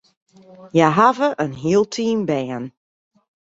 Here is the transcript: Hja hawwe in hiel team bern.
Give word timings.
Hja 0.73 0.87
hawwe 0.97 1.27
in 1.43 1.53
hiel 1.61 1.85
team 1.95 2.19
bern. 2.29 2.65